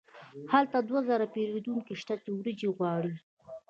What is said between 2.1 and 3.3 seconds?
چې وریجې غواړي.